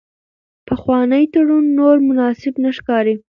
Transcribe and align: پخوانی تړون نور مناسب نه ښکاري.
پخوانی 0.67 1.23
تړون 1.33 1.65
نور 1.77 1.97
مناسب 2.07 2.53
نه 2.63 2.69
ښکاري. 2.77 3.15